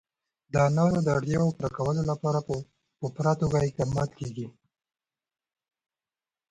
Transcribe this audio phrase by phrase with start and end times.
[0.53, 2.39] د انارو د اړتیاوو پوره کولو لپاره
[2.99, 4.47] په پوره توګه اقدامات کېږي.